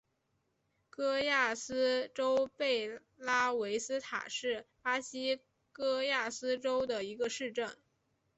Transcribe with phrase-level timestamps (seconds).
[0.89, 7.69] 戈亚斯州贝拉维斯塔是巴西戈亚斯州的一个市镇。